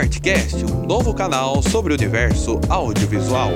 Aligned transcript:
Artcast, 0.00 0.64
um 0.64 0.86
novo 0.86 1.12
canal 1.12 1.62
sobre 1.62 1.92
o 1.92 1.96
universo 1.96 2.58
audiovisual. 2.70 3.50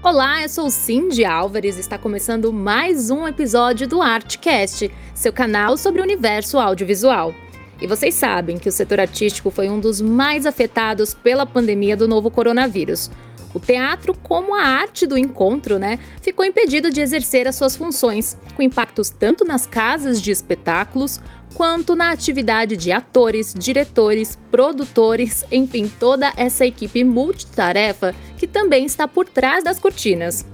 Olá, 0.00 0.42
eu 0.42 0.48
sou 0.48 0.70
Cindy 0.70 1.24
Álvares 1.24 1.76
e 1.76 1.80
está 1.80 1.98
começando 1.98 2.52
mais 2.52 3.10
um 3.10 3.26
episódio 3.26 3.88
do 3.88 4.00
Artcast, 4.00 4.88
seu 5.16 5.32
canal 5.32 5.76
sobre 5.76 6.00
o 6.00 6.04
universo 6.04 6.60
audiovisual. 6.60 7.34
E 7.82 7.88
vocês 7.88 8.14
sabem 8.14 8.56
que 8.56 8.68
o 8.68 8.72
setor 8.72 9.00
artístico 9.00 9.50
foi 9.50 9.68
um 9.68 9.80
dos 9.80 10.00
mais 10.00 10.46
afetados 10.46 11.12
pela 11.12 11.44
pandemia 11.44 11.96
do 11.96 12.06
novo 12.06 12.30
coronavírus. 12.30 13.10
O 13.56 13.58
teatro, 13.58 14.12
como 14.22 14.54
a 14.54 14.60
arte 14.60 15.06
do 15.06 15.16
encontro, 15.16 15.78
né, 15.78 15.98
ficou 16.20 16.44
impedido 16.44 16.90
de 16.90 17.00
exercer 17.00 17.48
as 17.48 17.56
suas 17.56 17.74
funções, 17.74 18.36
com 18.54 18.60
impactos 18.60 19.08
tanto 19.08 19.46
nas 19.46 19.66
casas 19.66 20.20
de 20.20 20.30
espetáculos 20.30 21.22
quanto 21.54 21.96
na 21.96 22.10
atividade 22.10 22.76
de 22.76 22.92
atores, 22.92 23.54
diretores, 23.56 24.38
produtores, 24.50 25.42
enfim, 25.50 25.90
toda 25.98 26.30
essa 26.36 26.66
equipe 26.66 27.02
multitarefa 27.02 28.14
que 28.36 28.46
também 28.46 28.84
está 28.84 29.08
por 29.08 29.26
trás 29.26 29.64
das 29.64 29.78
cortinas. 29.78 30.44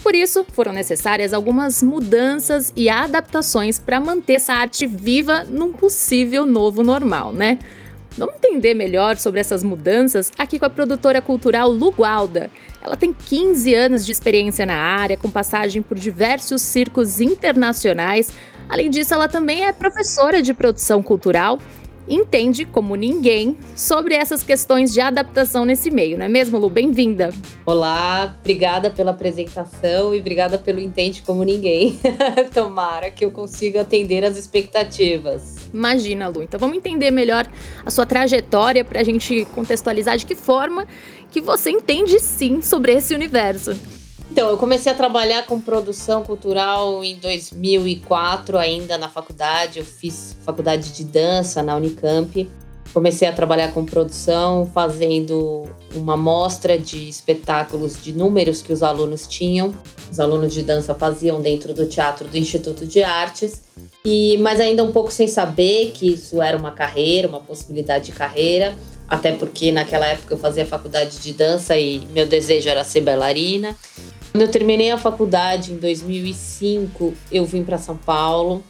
Por 0.00 0.14
isso, 0.14 0.46
foram 0.52 0.72
necessárias 0.72 1.32
algumas 1.32 1.82
mudanças 1.82 2.72
e 2.76 2.88
adaptações 2.88 3.80
para 3.80 3.98
manter 3.98 4.34
essa 4.34 4.54
arte 4.54 4.86
viva 4.86 5.42
num 5.42 5.72
possível 5.72 6.46
novo 6.46 6.84
normal, 6.84 7.32
né? 7.32 7.58
Vamos 8.16 8.34
entender 8.36 8.74
melhor 8.74 9.16
sobre 9.16 9.40
essas 9.40 9.62
mudanças 9.62 10.30
aqui 10.36 10.58
com 10.58 10.66
a 10.66 10.70
produtora 10.70 11.22
cultural 11.22 11.70
Lugualda. 11.70 12.50
Ela 12.82 12.96
tem 12.96 13.12
15 13.12 13.74
anos 13.74 14.04
de 14.04 14.12
experiência 14.12 14.66
na 14.66 14.76
área, 14.76 15.16
com 15.16 15.30
passagem 15.30 15.80
por 15.80 15.98
diversos 15.98 16.60
circos 16.60 17.20
internacionais. 17.20 18.30
Além 18.68 18.90
disso, 18.90 19.14
ela 19.14 19.28
também 19.28 19.64
é 19.64 19.72
professora 19.72 20.42
de 20.42 20.52
produção 20.52 21.02
cultural 21.02 21.58
entende 22.08 22.64
como 22.64 22.94
ninguém 22.94 23.56
sobre 23.76 24.14
essas 24.14 24.42
questões 24.42 24.92
de 24.92 25.00
adaptação 25.00 25.64
nesse 25.64 25.90
meio, 25.90 26.18
não 26.18 26.26
é 26.26 26.28
mesmo, 26.28 26.58
Lu? 26.58 26.68
Bem-vinda. 26.68 27.32
Olá, 27.64 28.36
obrigada 28.40 28.90
pela 28.90 29.12
apresentação 29.12 30.14
e 30.14 30.20
obrigada 30.20 30.58
pelo 30.58 30.80
entende 30.80 31.22
como 31.22 31.44
ninguém. 31.44 31.98
Tomara 32.52 33.10
que 33.10 33.24
eu 33.24 33.30
consiga 33.30 33.82
atender 33.82 34.24
as 34.24 34.36
expectativas. 34.36 35.56
Imagina, 35.72 36.28
Lu. 36.28 36.42
Então 36.42 36.58
vamos 36.58 36.76
entender 36.76 37.10
melhor 37.10 37.46
a 37.84 37.90
sua 37.90 38.06
trajetória 38.06 38.84
para 38.84 39.00
a 39.00 39.04
gente 39.04 39.44
contextualizar 39.54 40.16
de 40.16 40.26
que 40.26 40.34
forma 40.34 40.86
que 41.30 41.40
você 41.40 41.70
entende 41.70 42.18
sim 42.18 42.60
sobre 42.60 42.92
esse 42.92 43.14
universo. 43.14 43.76
Então, 44.32 44.48
eu 44.48 44.56
comecei 44.56 44.90
a 44.90 44.94
trabalhar 44.94 45.44
com 45.44 45.60
produção 45.60 46.22
cultural 46.22 47.04
em 47.04 47.16
2004, 47.16 48.56
ainda 48.56 48.96
na 48.96 49.06
faculdade. 49.06 49.78
Eu 49.78 49.84
fiz 49.84 50.34
faculdade 50.42 50.90
de 50.94 51.04
dança 51.04 51.62
na 51.62 51.76
Unicamp. 51.76 52.50
Comecei 52.94 53.28
a 53.28 53.32
trabalhar 53.34 53.74
com 53.74 53.84
produção, 53.84 54.70
fazendo 54.72 55.68
uma 55.94 56.16
mostra 56.16 56.78
de 56.78 57.10
espetáculos 57.10 58.02
de 58.02 58.14
números 58.14 58.62
que 58.62 58.72
os 58.72 58.82
alunos 58.82 59.26
tinham. 59.26 59.74
Os 60.10 60.18
alunos 60.18 60.54
de 60.54 60.62
dança 60.62 60.94
faziam 60.94 61.38
dentro 61.42 61.74
do 61.74 61.84
teatro 61.84 62.26
do 62.26 62.38
Instituto 62.38 62.86
de 62.86 63.02
Artes. 63.02 63.60
E, 64.02 64.38
mas 64.38 64.60
ainda 64.60 64.82
um 64.82 64.92
pouco 64.92 65.12
sem 65.12 65.28
saber 65.28 65.90
que 65.92 66.10
isso 66.10 66.40
era 66.40 66.56
uma 66.56 66.70
carreira, 66.70 67.28
uma 67.28 67.40
possibilidade 67.40 68.06
de 68.06 68.12
carreira, 68.12 68.74
até 69.06 69.32
porque 69.32 69.70
naquela 69.70 70.06
época 70.06 70.32
eu 70.32 70.38
fazia 70.38 70.64
faculdade 70.64 71.18
de 71.18 71.34
dança 71.34 71.76
e 71.76 71.98
meu 72.14 72.26
desejo 72.26 72.70
era 72.70 72.82
ser 72.82 73.02
bailarina. 73.02 73.76
Quando 74.32 74.42
eu 74.44 74.50
terminei 74.50 74.90
a 74.90 74.96
faculdade 74.96 75.74
em 75.74 75.76
2005, 75.76 77.12
eu 77.30 77.44
vim 77.44 77.62
para 77.62 77.76
São 77.76 77.98
Paulo. 77.98 78.64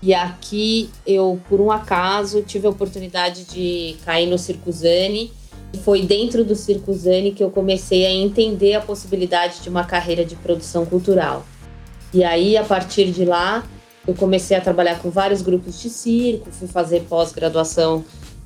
E 0.00 0.14
aqui 0.14 0.88
eu, 1.04 1.40
por 1.48 1.60
um 1.60 1.72
acaso, 1.72 2.42
tive 2.42 2.68
a 2.68 2.70
oportunidade 2.70 3.42
de 3.42 3.96
cair 4.04 4.28
no 4.28 4.38
Circuzane. 4.38 5.32
E 5.72 5.78
foi 5.78 6.02
dentro 6.02 6.44
do 6.44 6.54
Circuzane 6.54 7.32
que 7.32 7.42
eu 7.42 7.50
comecei 7.50 8.06
a 8.06 8.10
entender 8.12 8.74
a 8.74 8.80
possibilidade 8.80 9.60
de 9.60 9.68
uma 9.68 9.82
carreira 9.82 10.24
de 10.24 10.36
produção 10.36 10.86
cultural. 10.86 11.44
E 12.12 12.22
aí, 12.22 12.56
a 12.56 12.62
partir 12.62 13.10
de 13.10 13.24
lá, 13.24 13.66
eu 14.06 14.14
comecei 14.14 14.56
a 14.56 14.60
trabalhar 14.60 15.00
com 15.00 15.10
vários 15.10 15.42
grupos 15.42 15.80
de 15.80 15.90
circo, 15.90 16.52
fui 16.52 16.68
fazer 16.68 17.00
pós-graduação 17.08 18.04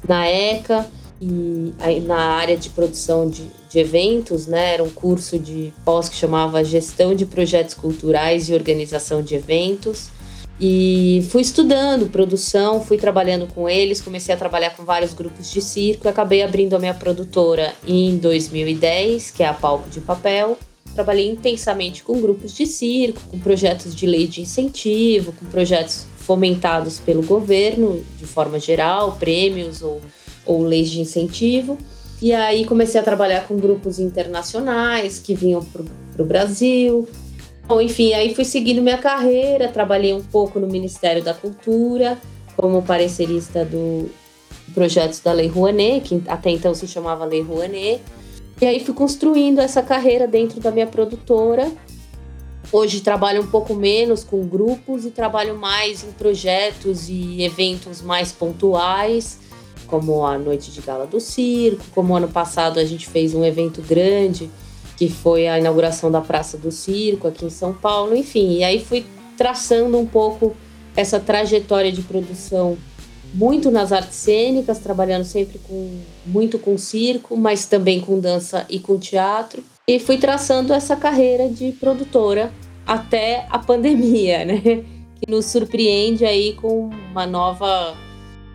na 0.09 0.27
ECA 0.27 0.89
e 1.21 2.01
na 2.01 2.17
área 2.17 2.57
de 2.57 2.71
produção 2.71 3.29
de, 3.29 3.45
de 3.69 3.79
eventos, 3.79 4.47
né? 4.47 4.75
Era 4.75 4.85
um 4.85 4.91
curso 4.91 5.39
de 5.39 5.73
pós 5.85 6.09
que 6.09 6.17
chamava 6.17 6.63
Gestão 6.63 7.15
de 7.15 7.27
Projetos 7.27 7.75
Culturais 7.75 8.49
e 8.49 8.55
Organização 8.55 9.23
de 9.23 9.35
Eventos. 9.35 10.09
E 10.61 11.25
fui 11.31 11.43
estudando 11.43 12.11
produção, 12.11 12.83
fui 12.83 12.99
trabalhando 12.99 13.47
com 13.47 13.69
eles, 13.69 14.01
comecei 14.01 14.35
a 14.35 14.39
trabalhar 14.39 14.71
com 14.71 14.85
vários 14.85 15.15
grupos 15.15 15.53
de 15.53 15.63
circo 15.63 16.09
acabei 16.09 16.43
abrindo 16.43 16.75
a 16.75 16.81
minha 16.81 16.95
produtora 16.95 17.73
em 17.87 18.17
2010, 18.17 19.31
que 19.31 19.45
é 19.45 19.47
a 19.47 19.55
Palco 19.55 19.89
de 19.89 20.01
Papel. 20.01 20.59
Trabalhei 20.95 21.31
intensamente 21.31 22.03
com 22.03 22.21
grupos 22.21 22.53
de 22.53 22.67
circo, 22.67 23.21
com 23.31 23.39
projetos 23.39 23.95
de 23.95 24.05
lei 24.05 24.27
de 24.27 24.41
incentivo, 24.41 25.33
com 25.33 25.47
projetos 25.47 26.07
fomentados 26.17 26.99
pelo 26.99 27.23
governo 27.23 28.05
de 28.19 28.27
forma 28.27 28.59
geral, 28.59 29.13
prêmios 29.13 29.81
ou, 29.81 30.01
ou 30.49 30.63
leis 30.63 30.91
de 30.91 31.01
incentivo. 31.01 31.79
E 32.21 32.33
aí 32.33 32.65
comecei 32.65 33.01
a 33.01 33.05
trabalhar 33.05 33.47
com 33.47 33.57
grupos 33.57 34.01
internacionais 34.01 35.21
que 35.21 35.35
vinham 35.35 35.63
para 35.63 36.23
o 36.23 36.27
Brasil. 36.27 37.09
Bom, 37.69 37.81
enfim, 37.81 38.15
aí 38.15 38.35
fui 38.35 38.45
seguindo 38.45 38.83
minha 38.83 38.99
carreira, 38.99 39.69
trabalhei 39.69 40.13
um 40.15 40.23
pouco 40.23 40.59
no 40.59 40.67
Ministério 40.67 41.23
da 41.23 41.35
Cultura, 41.35 42.19
como 42.57 42.83
parecerista 42.83 43.65
do 43.65 44.11
projetos 44.75 45.21
da 45.21 45.33
Lei 45.33 45.49
Rouanet, 45.49 46.01
que 46.01 46.23
até 46.27 46.51
então 46.51 46.75
se 46.75 46.89
chamava 46.89 47.25
Lei 47.25 47.43
Rouanet. 47.43 48.03
E 48.61 48.67
aí 48.67 48.81
fui 48.81 48.95
construindo 48.95 49.61
essa 49.61 49.83
carreira 49.83 50.27
dentro 50.27 50.61
da 50.61 50.71
minha 50.71 50.87
produtora. 50.87 51.71
Hoje 52.73 53.01
trabalho 53.01 53.43
um 53.43 53.47
pouco 53.47 53.75
menos 53.75 54.25
com 54.25 54.47
grupos 54.47 55.05
e 55.05 55.11
trabalho 55.11 55.57
mais 55.57 56.03
em 56.03 56.11
projetos 56.11 57.09
e 57.09 57.43
eventos 57.43 58.03
mais 58.03 58.33
pontuais 58.33 59.39
como 59.89 60.25
a 60.25 60.39
Noite 60.39 60.71
de 60.71 60.81
Gala 60.81 61.07
do 61.07 61.19
Circo, 61.19 61.85
como 61.95 62.15
ano 62.15 62.29
passado 62.29 62.79
a 62.79 62.85
gente 62.85 63.09
fez 63.09 63.35
um 63.35 63.45
evento 63.45 63.83
grande, 63.83 64.51
que 64.97 65.09
foi 65.09 65.49
a 65.49 65.59
inauguração 65.59 66.11
da 66.11 66.21
Praça 66.21 66.57
do 66.57 66.71
Circo 66.71 67.27
aqui 67.27 67.47
em 67.47 67.51
São 67.51 67.73
Paulo, 67.73 68.15
enfim. 68.15 68.59
E 68.59 68.65
aí 68.65 68.85
fui 68.85 69.05
traçando 69.37 69.99
um 69.99 70.07
pouco 70.07 70.55
essa 70.97 71.21
trajetória 71.21 71.93
de 71.93 72.03
produção 72.03 72.77
muito 73.33 73.71
nas 73.71 73.93
artes 73.93 74.17
cênicas, 74.17 74.79
trabalhando 74.79 75.25
sempre 75.25 75.59
com 75.59 76.01
muito 76.27 76.59
com 76.59 76.77
circo, 76.79 77.37
mas 77.37 77.67
também 77.67 78.01
com 78.01 78.19
dança 78.19 78.67
e 78.69 78.79
com 78.79 78.99
teatro. 78.99 79.63
E 79.87 79.99
fui 79.99 80.19
traçando 80.19 80.73
essa 80.73 80.97
carreira 80.97 81.49
de 81.49 81.73
produtora 81.73 82.53
até 82.87 83.47
a 83.51 83.59
pandemia, 83.61 84.45
né? 84.45 84.61
Que 84.61 85.31
nos 85.31 85.47
surpreende 85.47 86.25
aí 86.25 86.55
com 86.55 86.91
uma 87.11 87.27
nova 87.27 87.97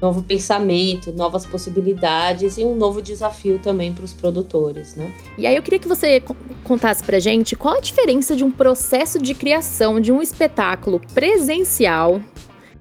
novo 0.04 0.22
pensamento, 0.22 1.14
novas 1.14 1.46
possibilidades 1.46 2.58
e 2.58 2.66
um 2.66 2.76
novo 2.76 3.02
desafio 3.02 3.58
também 3.58 3.94
para 3.94 4.04
os 4.04 4.12
produtores, 4.12 4.96
né? 4.96 5.14
E 5.38 5.48
aí 5.48 5.56
eu 5.56 5.64
queria 5.64 5.80
que 5.80 5.88
você 5.88 6.22
contasse 6.62 7.02
para 7.02 7.20
gente 7.20 7.56
qual 7.56 7.78
a 7.78 7.80
diferença 7.80 8.36
de 8.36 8.44
um 8.44 8.52
processo 8.52 9.18
de 9.18 9.34
criação 9.34 10.02
de 10.02 10.12
um 10.12 10.22
espetáculo 10.22 11.00
presencial 11.14 12.22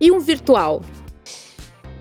e 0.01 0.11
um 0.11 0.19
virtual. 0.19 0.83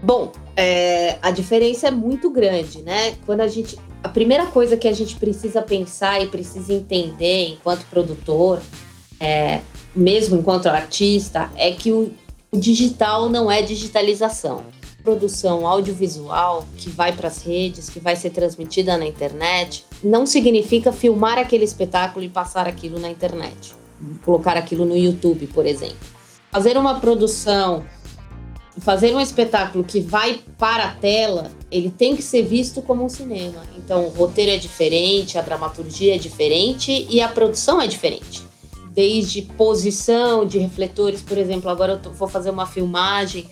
Bom, 0.02 0.32
é, 0.58 1.20
a 1.22 1.30
diferença 1.30 1.90
é 1.90 1.92
muito 1.92 2.32
grande, 2.32 2.82
né? 2.82 3.14
Quando 3.24 3.42
a 3.42 3.48
gente, 3.48 3.78
a 4.04 4.10
primeira 4.10 4.48
coisa 4.48 4.76
que 4.76 4.88
a 4.88 4.94
gente 4.94 5.18
precisa 5.18 5.62
pensar 5.62 6.20
e 6.20 6.26
precisa 6.30 6.74
entender 6.74 7.50
enquanto 7.50 7.86
produtor, 7.86 8.60
é, 9.20 9.62
mesmo 9.96 10.36
enquanto 10.36 10.66
artista, 10.66 11.52
é 11.56 11.70
que 11.70 11.92
o, 11.92 12.12
o 12.52 12.58
digital 12.58 13.30
não 13.30 13.52
é 13.52 13.62
digitalização 13.62 14.81
produção 15.04 15.68
audiovisual 15.68 16.66
que 16.78 16.90
vai 16.90 17.12
para 17.12 17.28
as 17.28 17.44
redes, 17.44 17.90
que 17.90 18.00
vai 18.00 18.16
ser 18.16 18.30
transmitida 18.30 18.98
na 18.98 19.06
internet, 19.06 19.86
não 20.04 20.26
significa 20.26 20.92
filmar 20.92 21.38
aquele 21.38 21.64
espetáculo 21.64 22.24
e 22.24 22.30
passar 22.30 22.68
aquilo 22.68 23.00
na 23.00 23.10
internet. 23.10 23.74
Colocar 24.24 24.58
aquilo 24.58 24.86
no 24.86 24.98
YouTube, 24.98 25.48
por 25.48 25.66
exemplo. 25.66 25.98
Fazer 26.52 26.78
uma 26.78 27.00
produção, 27.00 27.86
fazer 28.80 29.14
um 29.14 29.20
espetáculo 29.20 29.84
que 29.84 30.00
vai 30.00 30.42
para 30.58 30.86
a 30.86 30.92
tela, 30.92 31.52
ele 31.70 31.90
tem 31.90 32.16
que 32.16 32.22
ser 32.22 32.44
visto 32.44 32.82
como 32.82 33.04
um 33.04 33.10
cinema. 33.10 33.64
Então, 33.78 34.06
o 34.06 34.10
roteiro 34.10 34.52
é 34.52 34.58
diferente, 34.58 35.38
a 35.38 35.42
dramaturgia 35.42 36.16
é 36.16 36.18
diferente 36.18 37.08
e 37.10 37.22
a 37.22 37.28
produção 37.28 37.82
é 37.82 37.88
diferente. 37.88 38.44
Desde 38.92 39.44
posição 39.44 40.46
de 40.46 40.58
refletores, 40.58 41.22
por 41.22 41.38
exemplo, 41.38 41.70
agora 41.70 42.02
eu 42.04 42.14
vou 42.14 42.28
fazer 42.28 42.50
uma 42.50 42.66
filmagem 42.66 43.50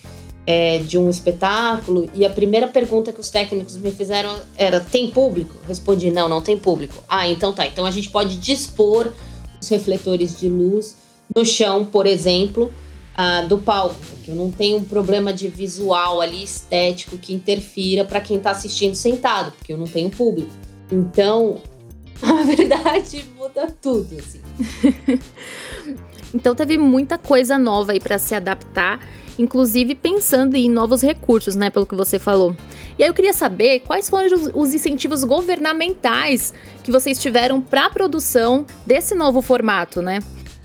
é, 0.51 0.79
de 0.79 0.97
um 0.97 1.11
espetáculo 1.11 2.09
e 2.11 2.25
a 2.25 2.29
primeira 2.31 2.67
pergunta 2.67 3.13
que 3.13 3.19
os 3.19 3.29
técnicos 3.29 3.77
me 3.77 3.91
fizeram 3.91 4.35
era: 4.57 4.79
tem 4.79 5.11
público? 5.11 5.55
Respondi: 5.67 6.09
não, 6.09 6.27
não 6.27 6.41
tem 6.41 6.57
público. 6.57 7.03
Ah, 7.07 7.27
então 7.27 7.53
tá. 7.53 7.67
Então 7.67 7.85
a 7.85 7.91
gente 7.91 8.09
pode 8.09 8.35
dispor 8.37 9.13
os 9.61 9.69
refletores 9.69 10.39
de 10.39 10.49
luz 10.49 10.97
no 11.35 11.45
chão, 11.45 11.85
por 11.85 12.07
exemplo, 12.07 12.73
ah, 13.15 13.41
do 13.41 13.59
palco, 13.59 13.95
porque 14.09 14.31
eu 14.31 14.35
não 14.35 14.49
tenho 14.49 14.77
um 14.77 14.83
problema 14.83 15.31
de 15.31 15.47
visual 15.49 16.19
ali 16.19 16.43
estético 16.43 17.15
que 17.19 17.31
interfira 17.31 18.03
para 18.03 18.19
quem 18.19 18.37
está 18.37 18.49
assistindo 18.49 18.95
sentado, 18.95 19.51
porque 19.51 19.71
eu 19.71 19.77
não 19.77 19.85
tenho 19.85 20.09
público. 20.09 20.49
Então, 20.91 21.61
a 22.23 22.41
verdade 22.41 23.23
muda 23.37 23.71
tudo, 23.79 24.17
assim. 24.17 24.41
então 26.33 26.55
teve 26.55 26.77
muita 26.77 27.17
coisa 27.17 27.57
nova 27.57 27.91
aí 27.91 27.99
para 27.99 28.17
se 28.17 28.35
adaptar, 28.35 28.99
inclusive 29.37 29.95
pensando 29.95 30.55
em 30.55 30.69
novos 30.69 31.01
recursos, 31.01 31.55
né, 31.55 31.69
pelo 31.69 31.85
que 31.85 31.95
você 31.95 32.19
falou. 32.19 32.55
E 32.97 33.03
aí 33.03 33.09
eu 33.09 33.13
queria 33.13 33.33
saber 33.33 33.81
quais 33.81 34.09
foram 34.09 34.51
os 34.53 34.73
incentivos 34.73 35.23
governamentais 35.23 36.53
que 36.83 36.91
vocês 36.91 37.19
tiveram 37.19 37.61
para 37.61 37.85
a 37.85 37.89
produção 37.89 38.65
desse 38.85 39.15
novo 39.15 39.41
formato, 39.41 40.01
né? 40.01 40.19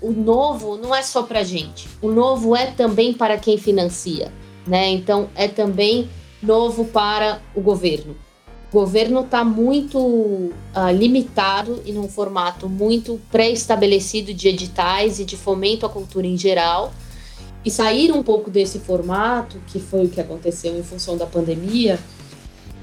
o 0.05 0.11
novo 0.11 0.77
não 0.77 0.93
é 0.93 1.01
só 1.01 1.23
para 1.23 1.43
gente. 1.43 1.87
O 1.99 2.11
novo 2.11 2.55
é 2.55 2.67
também 2.67 3.11
para 3.11 3.37
quem 3.37 3.57
financia, 3.57 4.31
né? 4.67 4.89
Então 4.89 5.29
é 5.35 5.47
também 5.47 6.07
novo 6.41 6.85
para 6.85 7.41
o 7.55 7.61
governo. 7.61 8.15
Governo 8.75 9.21
está 9.21 9.41
muito 9.45 9.97
uh, 9.97 10.51
limitado 10.93 11.81
e 11.85 11.93
num 11.93 12.09
formato 12.09 12.67
muito 12.67 13.21
pré-estabelecido 13.31 14.33
de 14.33 14.49
editais 14.49 15.17
e 15.17 15.23
de 15.23 15.37
fomento 15.37 15.85
à 15.85 15.89
cultura 15.89 16.27
em 16.27 16.37
geral. 16.37 16.93
E 17.63 17.71
sair 17.71 18.11
um 18.11 18.21
pouco 18.21 18.51
desse 18.51 18.79
formato, 18.79 19.61
que 19.65 19.79
foi 19.79 20.03
o 20.03 20.09
que 20.09 20.19
aconteceu 20.19 20.77
em 20.77 20.83
função 20.83 21.15
da 21.15 21.25
pandemia, 21.25 21.97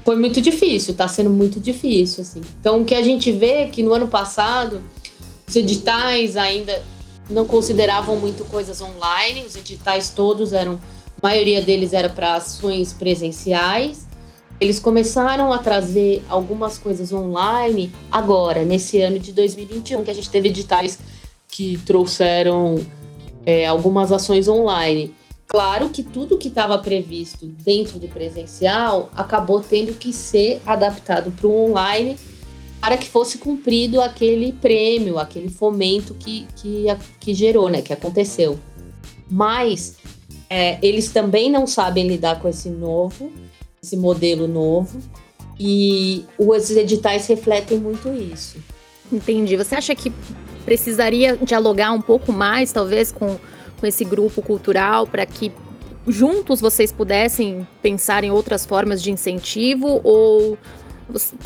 foi 0.03 0.15
muito 0.15 0.41
difícil, 0.41 0.93
está 0.93 1.07
sendo 1.07 1.29
muito 1.29 1.59
difícil. 1.59 2.23
Assim. 2.23 2.41
Então, 2.59 2.81
o 2.81 2.85
que 2.85 2.95
a 2.95 3.03
gente 3.03 3.31
vê 3.31 3.51
é 3.51 3.67
que 3.67 3.83
no 3.83 3.93
ano 3.93 4.07
passado, 4.07 4.81
os 5.47 5.55
editais 5.55 6.35
ainda 6.35 6.81
não 7.29 7.45
consideravam 7.45 8.15
muito 8.15 8.43
coisas 8.45 8.81
online, 8.81 9.45
os 9.45 9.55
editais 9.55 10.09
todos 10.09 10.53
eram, 10.53 10.79
a 11.21 11.27
maioria 11.27 11.61
deles 11.61 11.93
era 11.93 12.09
para 12.09 12.33
ações 12.33 12.93
presenciais. 12.93 14.07
Eles 14.63 14.79
começaram 14.79 15.51
a 15.51 15.57
trazer 15.57 16.23
algumas 16.29 16.77
coisas 16.77 17.11
online 17.11 17.91
agora, 18.09 18.63
nesse 18.63 19.01
ano 19.01 19.19
de 19.19 19.33
2021, 19.33 20.05
que 20.05 20.09
a 20.09 20.13
gente 20.13 20.29
teve 20.29 20.47
editais 20.47 20.97
que 21.49 21.77
trouxeram 21.85 22.79
é, 23.45 23.67
algumas 23.67 24.09
ações 24.09 24.47
online. 24.47 25.13
Claro 25.47 25.89
que 25.89 26.01
tudo 26.01 26.37
que 26.37 26.47
estava 26.47 26.77
previsto 26.77 27.45
dentro 27.45 27.99
do 27.99 28.07
presencial 28.07 29.09
acabou 29.13 29.59
tendo 29.59 29.95
que 29.95 30.13
ser 30.13 30.61
adaptado 30.65 31.29
para 31.29 31.45
o 31.45 31.69
online 31.69 32.15
para 32.79 32.95
que 32.95 33.09
fosse 33.09 33.39
cumprido 33.39 33.99
aquele 33.99 34.53
prêmio, 34.53 35.19
aquele 35.19 35.49
fomento 35.49 36.13
que, 36.13 36.47
que, 36.55 36.85
que 37.19 37.33
gerou, 37.33 37.67
né, 37.67 37.81
que 37.81 37.91
aconteceu. 37.91 38.57
Mas 39.29 39.97
é, 40.49 40.77
eles 40.81 41.11
também 41.11 41.51
não 41.51 41.67
sabem 41.67 42.07
lidar 42.07 42.39
com 42.39 42.47
esse 42.47 42.69
novo, 42.69 43.29
esse 43.83 43.97
modelo 43.97 44.47
novo, 44.47 44.97
e 45.59 46.25
os 46.37 46.71
editais 46.71 47.27
refletem 47.27 47.77
muito 47.77 48.09
isso. 48.13 48.57
Entendi. 49.11 49.57
Você 49.57 49.75
acha 49.75 49.93
que 49.93 50.11
precisaria 50.65 51.37
dialogar 51.37 51.91
um 51.91 52.01
pouco 52.01 52.31
mais, 52.31 52.71
talvez, 52.71 53.11
com, 53.11 53.37
com 53.79 53.85
esse 53.85 54.05
grupo 54.05 54.41
cultural, 54.41 55.05
para 55.05 55.25
que 55.25 55.51
juntos 56.07 56.61
vocês 56.61 56.91
pudessem 56.91 57.67
pensar 57.81 58.23
em 58.23 58.31
outras 58.31 58.65
formas 58.65 59.03
de 59.03 59.11
incentivo? 59.11 59.99
Ou 60.03 60.57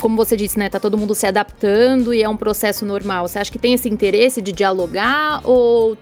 como 0.00 0.16
você 0.16 0.36
disse, 0.36 0.58
né, 0.58 0.70
tá 0.70 0.78
todo 0.78 0.96
mundo 0.96 1.14
se 1.14 1.26
adaptando 1.26 2.14
e 2.14 2.22
é 2.22 2.28
um 2.28 2.36
processo 2.36 2.86
normal. 2.86 3.26
Você 3.26 3.40
acha 3.40 3.50
que 3.50 3.58
tem 3.58 3.74
esse 3.74 3.88
interesse 3.88 4.40
de 4.40 4.52
dialogar 4.52 5.40
ou 5.44 5.98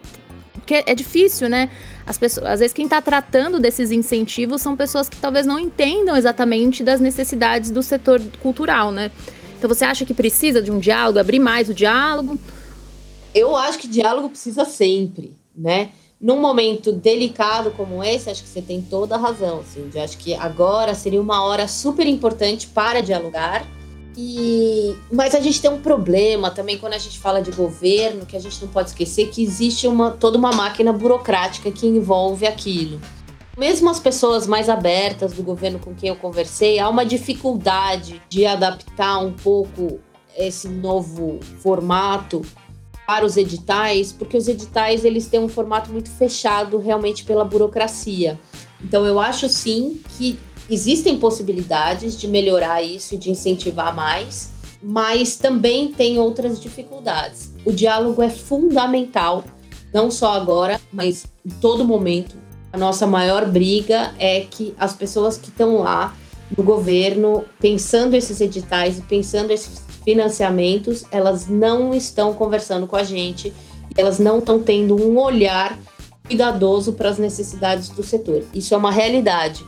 porque 0.52 0.84
é 0.86 0.94
difícil, 0.94 1.48
né? 1.48 1.70
As 2.06 2.16
pessoas, 2.16 2.46
às 2.46 2.60
vezes 2.60 2.72
quem 2.72 2.84
está 2.84 3.02
tratando 3.02 3.58
desses 3.58 3.90
incentivos 3.90 4.62
são 4.62 4.76
pessoas 4.76 5.08
que 5.08 5.16
talvez 5.16 5.44
não 5.44 5.58
entendam 5.58 6.16
exatamente 6.16 6.84
das 6.84 7.00
necessidades 7.00 7.70
do 7.70 7.82
setor 7.82 8.22
cultural, 8.40 8.92
né? 8.92 9.10
Então 9.58 9.68
você 9.68 9.84
acha 9.84 10.04
que 10.04 10.14
precisa 10.14 10.62
de 10.62 10.70
um 10.70 10.78
diálogo, 10.78 11.18
abrir 11.18 11.40
mais 11.40 11.68
o 11.68 11.74
diálogo? 11.74 12.38
Eu 13.34 13.56
acho 13.56 13.78
que 13.78 13.88
diálogo 13.88 14.28
precisa 14.28 14.64
sempre, 14.64 15.34
né? 15.54 15.90
num 16.20 16.40
momento 16.40 16.92
delicado 16.92 17.70
como 17.72 18.02
esse, 18.02 18.30
acho 18.30 18.42
que 18.42 18.48
você 18.48 18.62
tem 18.62 18.80
toda 18.80 19.14
a 19.14 19.18
razão. 19.18 19.62
Eu 19.94 20.02
acho 20.02 20.16
que 20.18 20.34
agora 20.34 20.94
seria 20.94 21.20
uma 21.20 21.44
hora 21.44 21.68
super 21.68 22.06
importante 22.06 22.66
para 22.66 23.02
dialogar. 23.02 23.66
E, 24.16 24.96
mas 25.12 25.34
a 25.34 25.40
gente 25.40 25.60
tem 25.60 25.70
um 25.70 25.80
problema 25.80 26.50
também 26.50 26.78
quando 26.78 26.94
a 26.94 26.98
gente 26.98 27.18
fala 27.18 27.42
de 27.42 27.50
governo, 27.50 28.24
que 28.24 28.34
a 28.34 28.40
gente 28.40 28.62
não 28.62 28.68
pode 28.68 28.88
esquecer 28.88 29.28
que 29.28 29.42
existe 29.42 29.86
uma, 29.86 30.12
toda 30.12 30.38
uma 30.38 30.52
máquina 30.52 30.92
burocrática 30.92 31.70
que 31.70 31.86
envolve 31.86 32.46
aquilo. 32.46 32.98
Mesmo 33.58 33.90
as 33.90 34.00
pessoas 34.00 34.46
mais 34.46 34.68
abertas 34.68 35.34
do 35.34 35.42
governo 35.42 35.78
com 35.78 35.94
quem 35.94 36.08
eu 36.08 36.16
conversei, 36.16 36.78
há 36.78 36.88
uma 36.88 37.04
dificuldade 37.04 38.22
de 38.28 38.46
adaptar 38.46 39.18
um 39.18 39.32
pouco 39.32 40.00
esse 40.36 40.68
novo 40.68 41.38
formato 41.58 42.42
para 43.06 43.24
os 43.24 43.36
editais, 43.36 44.12
porque 44.12 44.36
os 44.36 44.48
editais 44.48 45.04
eles 45.04 45.26
têm 45.28 45.40
um 45.40 45.48
formato 45.48 45.92
muito 45.92 46.10
fechado 46.10 46.78
realmente 46.78 47.24
pela 47.24 47.44
burocracia. 47.44 48.38
Então 48.82 49.06
eu 49.06 49.20
acho 49.20 49.48
sim 49.48 50.00
que 50.16 50.38
existem 50.68 51.18
possibilidades 51.18 52.18
de 52.18 52.28
melhorar 52.28 52.82
isso 52.82 53.14
e 53.14 53.18
de 53.18 53.30
incentivar 53.30 53.94
mais, 53.94 54.50
mas 54.82 55.36
também 55.36 55.92
tem 55.92 56.18
outras 56.18 56.60
dificuldades. 56.60 57.52
O 57.64 57.72
diálogo 57.72 58.22
é 58.22 58.30
fundamental, 58.30 59.44
não 59.92 60.10
só 60.10 60.34
agora, 60.34 60.80
mas 60.92 61.26
em 61.44 61.50
todo 61.50 61.84
momento. 61.84 62.36
A 62.72 62.78
nossa 62.78 63.06
maior 63.06 63.46
briga 63.46 64.14
é 64.18 64.40
que 64.40 64.74
as 64.78 64.92
pessoas 64.92 65.38
que 65.38 65.48
estão 65.48 65.78
lá 65.78 66.14
no 66.56 66.62
governo, 66.62 67.44
pensando 67.58 68.14
esses 68.14 68.40
editais 68.40 68.98
e 68.98 69.02
pensando 69.02 69.50
esses 69.50 69.82
financiamentos, 70.04 71.04
elas 71.10 71.48
não 71.48 71.94
estão 71.94 72.32
conversando 72.34 72.86
com 72.86 72.94
a 72.94 73.02
gente, 73.02 73.52
elas 73.96 74.18
não 74.18 74.38
estão 74.38 74.62
tendo 74.62 74.94
um 74.94 75.18
olhar 75.18 75.78
cuidadoso 76.26 76.92
para 76.92 77.08
as 77.08 77.18
necessidades 77.18 77.88
do 77.88 78.02
setor. 78.02 78.44
Isso 78.52 78.74
é 78.74 78.76
uma 78.76 78.90
realidade. 78.90 79.64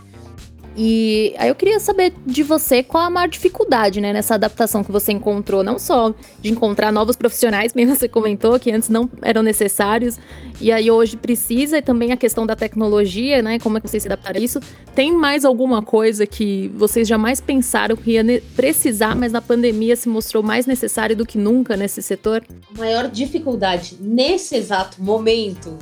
E 0.81 1.35
aí 1.37 1.49
eu 1.49 1.57
queria 1.57 1.81
saber 1.81 2.13
de 2.25 2.45
você 2.45 2.85
qual 2.85 3.03
a 3.03 3.11
maior 3.11 3.27
dificuldade, 3.27 4.01
né, 4.01 4.13
nessa 4.13 4.37
adaptação 4.37 4.85
que 4.85 4.93
você 4.93 5.11
encontrou, 5.11 5.65
não 5.65 5.77
só 5.77 6.15
de 6.41 6.53
encontrar 6.53 6.93
novos 6.93 7.17
profissionais, 7.17 7.73
como 7.75 7.97
você 7.97 8.07
comentou, 8.07 8.61
que 8.61 8.71
antes 8.71 8.89
não 8.89 9.11
eram 9.21 9.43
necessários, 9.43 10.21
e 10.61 10.71
aí 10.71 10.89
hoje 10.89 11.17
precisa, 11.17 11.79
e 11.79 11.83
também 11.83 12.13
a 12.13 12.17
questão 12.17 12.47
da 12.47 12.55
tecnologia, 12.55 13.43
né, 13.43 13.59
como 13.59 13.77
é 13.77 13.81
que 13.81 13.89
vocês 13.89 14.05
se 14.05 14.09
adaptaram 14.09 14.39
a 14.41 14.45
isso. 14.45 14.61
Tem 14.95 15.11
mais 15.11 15.45
alguma 15.45 15.83
coisa 15.83 16.25
que 16.25 16.69
vocês 16.77 17.09
jamais 17.09 17.41
pensaram 17.41 17.97
que 17.97 18.13
ia 18.13 18.23
precisar, 18.55 19.17
mas 19.17 19.33
na 19.33 19.43
pandemia 19.43 19.97
se 19.97 20.09
mostrou 20.09 20.45
mais 20.45 20.65
necessário 20.65 21.17
do 21.17 21.27
que 21.27 21.39
nunca 21.39 21.77
nesse 21.77 22.01
setor? 22.01 22.45
A 22.73 22.79
maior 22.79 23.09
dificuldade 23.09 23.97
nesse 24.01 24.55
exato 24.55 25.03
momento 25.03 25.77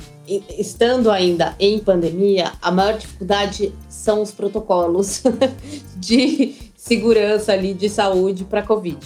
estando 0.57 1.09
ainda 1.09 1.55
em 1.59 1.79
pandemia, 1.79 2.53
a 2.61 2.71
maior 2.71 2.97
dificuldade 2.97 3.73
são 3.89 4.21
os 4.21 4.31
protocolos 4.31 5.23
de 5.95 6.55
segurança 6.75 7.53
ali 7.53 7.73
de 7.73 7.89
saúde 7.89 8.43
para 8.43 8.61
Covid. 8.61 8.97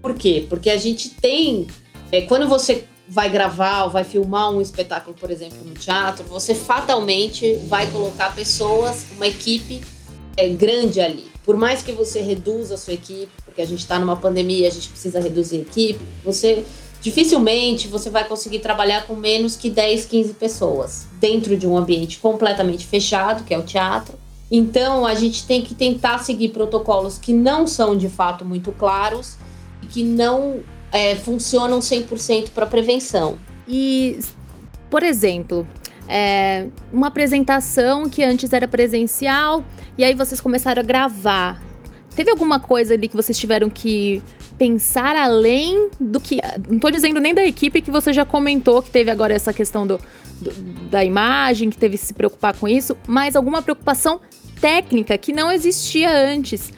Por 0.00 0.14
quê? 0.14 0.46
Porque 0.48 0.70
a 0.70 0.76
gente 0.76 1.10
tem. 1.10 1.66
É, 2.10 2.22
quando 2.22 2.48
você 2.48 2.84
vai 3.08 3.30
gravar 3.30 3.84
ou 3.84 3.90
vai 3.90 4.04
filmar 4.04 4.50
um 4.50 4.60
espetáculo, 4.60 5.16
por 5.18 5.30
exemplo, 5.30 5.58
no 5.64 5.74
teatro, 5.74 6.24
você 6.24 6.54
fatalmente 6.54 7.54
vai 7.66 7.90
colocar 7.90 8.34
pessoas, 8.34 9.06
uma 9.16 9.26
equipe 9.26 9.80
é, 10.36 10.48
grande 10.48 11.00
ali. 11.00 11.26
Por 11.44 11.56
mais 11.56 11.82
que 11.82 11.92
você 11.92 12.20
reduza 12.20 12.74
a 12.74 12.78
sua 12.78 12.92
equipe, 12.92 13.32
porque 13.44 13.62
a 13.62 13.66
gente 13.66 13.80
está 13.80 13.98
numa 13.98 14.16
pandemia, 14.16 14.68
a 14.68 14.70
gente 14.70 14.90
precisa 14.90 15.18
reduzir 15.18 15.56
a 15.56 15.60
equipe, 15.60 16.00
você 16.22 16.64
dificilmente 17.00 17.88
você 17.88 18.10
vai 18.10 18.24
conseguir 18.24 18.58
trabalhar 18.58 19.06
com 19.06 19.14
menos 19.14 19.56
que 19.56 19.70
10, 19.70 20.06
15 20.06 20.34
pessoas 20.34 21.06
dentro 21.20 21.56
de 21.56 21.66
um 21.66 21.76
ambiente 21.76 22.18
completamente 22.18 22.86
fechado, 22.86 23.44
que 23.44 23.54
é 23.54 23.58
o 23.58 23.62
teatro. 23.62 24.14
Então, 24.50 25.04
a 25.04 25.14
gente 25.14 25.46
tem 25.46 25.62
que 25.62 25.74
tentar 25.74 26.18
seguir 26.18 26.48
protocolos 26.48 27.18
que 27.18 27.32
não 27.32 27.66
são 27.66 27.96
de 27.96 28.08
fato 28.08 28.44
muito 28.44 28.72
claros 28.72 29.36
e 29.82 29.86
que 29.86 30.02
não 30.02 30.60
é, 30.90 31.14
funcionam 31.16 31.80
100% 31.80 32.50
para 32.50 32.66
prevenção. 32.66 33.38
E, 33.66 34.18
por 34.88 35.02
exemplo, 35.02 35.68
é, 36.08 36.68
uma 36.90 37.08
apresentação 37.08 38.08
que 38.08 38.24
antes 38.24 38.52
era 38.52 38.66
presencial 38.66 39.62
e 39.98 40.04
aí 40.04 40.14
vocês 40.14 40.40
começaram 40.40 40.80
a 40.80 40.84
gravar. 40.84 41.62
Teve 42.16 42.30
alguma 42.30 42.58
coisa 42.58 42.94
ali 42.94 43.06
que 43.06 43.14
vocês 43.14 43.38
tiveram 43.38 43.68
que 43.68 44.22
pensar 44.58 45.16
além 45.16 45.88
do 46.00 46.20
que. 46.20 46.40
Não 46.68 46.76
estou 46.76 46.90
dizendo 46.90 47.20
nem 47.20 47.32
da 47.32 47.44
equipe 47.44 47.80
que 47.80 47.90
você 47.90 48.12
já 48.12 48.24
comentou, 48.24 48.82
que 48.82 48.90
teve 48.90 49.10
agora 49.10 49.32
essa 49.32 49.52
questão 49.52 49.86
do, 49.86 50.00
do, 50.40 50.50
da 50.90 51.04
imagem, 51.04 51.70
que 51.70 51.78
teve 51.78 51.96
que 51.96 52.04
se 52.04 52.12
preocupar 52.12 52.56
com 52.56 52.66
isso, 52.66 52.96
mas 53.06 53.36
alguma 53.36 53.62
preocupação 53.62 54.20
técnica 54.60 55.16
que 55.16 55.32
não 55.32 55.50
existia 55.50 56.10
antes. 56.10 56.72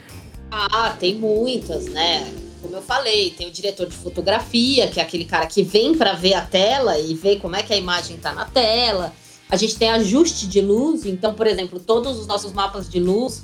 Ah, 0.51 0.95
tem 0.99 1.15
muitas, 1.15 1.85
né? 1.85 2.31
Como 2.61 2.75
eu 2.75 2.81
falei, 2.81 3.31
tem 3.31 3.47
o 3.47 3.51
diretor 3.51 3.87
de 3.87 3.95
fotografia, 3.95 4.87
que 4.87 4.99
é 4.99 5.03
aquele 5.03 5.25
cara 5.25 5.47
que 5.47 5.63
vem 5.63 5.97
para 5.97 6.13
ver 6.13 6.35
a 6.35 6.41
tela 6.41 6.99
e 6.99 7.15
ver 7.15 7.39
como 7.39 7.55
é 7.55 7.63
que 7.63 7.73
a 7.73 7.77
imagem 7.77 8.17
está 8.17 8.33
na 8.33 8.45
tela. 8.45 9.11
A 9.49 9.55
gente 9.55 9.75
tem 9.75 9.89
ajuste 9.89 10.47
de 10.47 10.61
luz, 10.61 11.05
então, 11.05 11.33
por 11.33 11.47
exemplo, 11.47 11.79
todos 11.79 12.19
os 12.19 12.27
nossos 12.27 12.53
mapas 12.53 12.87
de 12.87 12.99
luz 12.99 13.43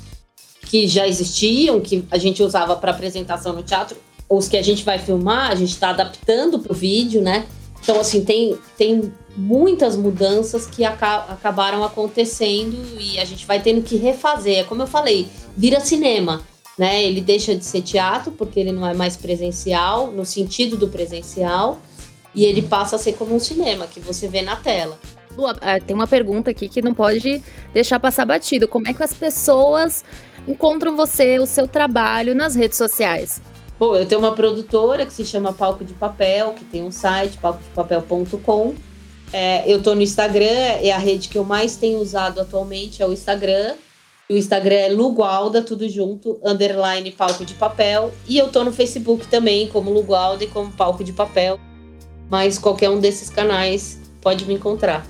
que 0.61 0.87
já 0.87 1.07
existiam, 1.07 1.79
que 1.79 2.05
a 2.11 2.17
gente 2.17 2.43
usava 2.43 2.75
para 2.75 2.91
apresentação 2.91 3.53
no 3.53 3.63
teatro, 3.63 3.97
os 4.29 4.47
que 4.47 4.57
a 4.57 4.61
gente 4.61 4.83
vai 4.83 4.99
filmar, 4.99 5.51
a 5.51 5.55
gente 5.55 5.71
está 5.71 5.89
adaptando 5.89 6.59
para 6.59 6.71
o 6.71 6.75
vídeo, 6.75 7.21
né? 7.21 7.45
Então, 7.81 7.99
assim, 7.99 8.23
tem, 8.23 8.57
tem 8.77 9.13
muitas 9.35 9.95
mudanças 9.95 10.65
que 10.65 10.83
aca 10.83 11.17
acabaram 11.29 11.83
acontecendo 11.83 12.75
e 12.99 13.19
a 13.19 13.25
gente 13.25 13.45
vai 13.45 13.61
tendo 13.61 13.81
que 13.81 13.95
refazer. 13.95 14.59
É 14.59 14.63
como 14.63 14.81
eu 14.81 14.87
falei, 14.87 15.27
vira 15.55 15.79
cinema, 15.79 16.41
né? 16.77 17.03
Ele 17.03 17.21
deixa 17.21 17.55
de 17.55 17.63
ser 17.63 17.81
teatro 17.81 18.31
porque 18.31 18.59
ele 18.59 18.71
não 18.71 18.85
é 18.85 18.93
mais 18.93 19.15
presencial, 19.15 20.11
no 20.11 20.25
sentido 20.25 20.75
do 20.75 20.89
presencial, 20.89 21.79
e 22.35 22.45
ele 22.45 22.61
passa 22.61 22.97
a 22.97 22.99
ser 22.99 23.13
como 23.13 23.35
um 23.35 23.39
cinema 23.39 23.87
que 23.87 23.99
você 23.99 24.27
vê 24.27 24.41
na 24.41 24.55
tela. 24.55 24.99
Lu, 25.37 25.47
ah, 25.47 25.79
tem 25.79 25.95
uma 25.95 26.07
pergunta 26.07 26.51
aqui 26.51 26.67
que 26.67 26.81
não 26.81 26.93
pode 26.93 27.41
deixar 27.73 27.99
passar 27.99 28.25
batido. 28.25 28.67
Como 28.67 28.87
é 28.87 28.93
que 28.93 29.03
as 29.03 29.13
pessoas 29.13 30.03
encontram 30.47 30.95
você, 30.95 31.39
o 31.39 31.45
seu 31.45 31.67
trabalho 31.67 32.33
nas 32.33 32.55
redes 32.55 32.77
sociais? 32.77 33.41
Bom, 33.79 33.95
eu 33.95 34.07
tenho 34.07 34.19
uma 34.19 34.33
produtora 34.33 35.05
que 35.05 35.13
se 35.13 35.23
chama 35.23 35.53
Palco 35.53 35.85
de 35.85 35.93
Papel, 35.93 36.53
que 36.53 36.65
tem 36.65 36.83
um 36.83 36.91
site, 36.91 37.37
palcodepapel.com. 37.37 38.73
É, 39.31 39.71
eu 39.71 39.83
tô 39.83 39.93
no 39.93 40.01
Instagram, 40.01 40.45
é 40.45 40.91
a 40.91 40.97
rede 40.97 41.29
que 41.29 41.37
eu 41.37 41.43
mais 41.43 41.75
tenho 41.75 41.99
usado 41.99 42.41
atualmente, 42.41 43.03
é 43.03 43.05
o 43.05 43.13
Instagram. 43.13 43.75
O 44.29 44.33
Instagram 44.33 44.75
é 44.75 44.89
Lugualda, 44.89 45.61
tudo 45.61 45.87
junto, 45.87 46.39
underline 46.43 47.11
palco 47.11 47.45
de 47.45 47.53
papel. 47.53 48.11
E 48.27 48.37
eu 48.37 48.49
tô 48.49 48.63
no 48.63 48.73
Facebook 48.73 49.27
também, 49.27 49.67
como 49.67 49.91
Lugualda 49.91 50.43
e 50.43 50.47
como 50.47 50.71
palco 50.71 51.03
de 51.03 51.13
papel. 51.13 51.59
Mas 52.29 52.57
qualquer 52.57 52.89
um 52.89 52.99
desses 52.99 53.29
canais 53.29 54.01
pode 54.21 54.43
me 54.45 54.55
encontrar. 54.55 55.05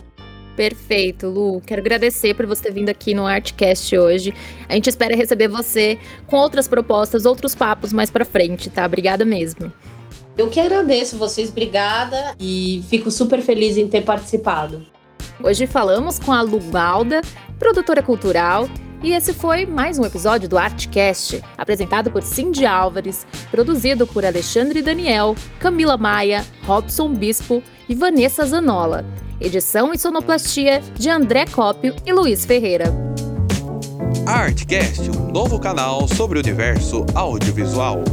Perfeito, 0.58 1.28
Lu. 1.28 1.62
Quero 1.62 1.82
agradecer 1.82 2.34
por 2.34 2.48
você 2.48 2.64
ter 2.64 2.74
vindo 2.74 2.90
aqui 2.90 3.14
no 3.14 3.28
Artcast 3.28 3.96
hoje. 3.96 4.34
A 4.68 4.74
gente 4.74 4.90
espera 4.90 5.16
receber 5.16 5.48
você 5.48 6.00
com 6.26 6.36
outras 6.36 6.68
propostas, 6.68 7.26
outros 7.26 7.54
papos 7.54 7.94
mais 7.94 8.10
para 8.10 8.26
frente, 8.26 8.68
tá? 8.68 8.84
Obrigada 8.84 9.24
mesmo. 9.24 9.72
Eu 10.36 10.50
que 10.50 10.60
agradeço 10.60 11.16
vocês, 11.16 11.50
obrigada 11.50 12.36
e 12.40 12.84
fico 12.90 13.12
super 13.12 13.40
feliz 13.40 13.78
em 13.78 13.88
ter 13.88 14.02
participado. 14.02 14.84
Hoje 15.44 15.68
falamos 15.68 16.18
com 16.18 16.34
a 16.34 16.42
Lu 16.42 16.60
Balda, 16.60 17.22
produtora 17.60 18.02
cultural, 18.02 18.68
e 19.04 19.12
esse 19.12 19.34
foi 19.34 19.68
mais 19.68 20.00
um 20.00 20.06
episódio 20.06 20.50
do 20.50 20.58
Artcast, 20.58 21.40
apresentado 21.56 22.10
por 22.10 22.24
Cindy 22.24 22.66
Álvares, 22.66 23.28
produzido 23.52 24.08
por 24.08 24.26
Alexandre 24.26 24.82
Daniel, 24.82 25.36
Camila 25.60 25.98
Maia, 25.98 26.44
Robson 26.64 27.14
Bispo 27.14 27.62
e 27.88 27.94
Vanessa 27.94 28.44
Zanola. 28.44 29.06
Edição 29.40 29.94
e 29.94 30.00
sonoplastia 30.00 30.82
de 30.96 31.10
André 31.10 31.46
Cópio 31.46 31.96
e 32.04 32.12
Luiz 32.12 32.44
Ferreira. 32.44 32.86
Artcast, 34.26 35.12
um 35.12 35.32
novo 35.32 35.60
canal 35.60 36.08
sobre 36.08 36.40
o 36.40 36.42
universo 36.42 37.06
audiovisual. 37.14 38.04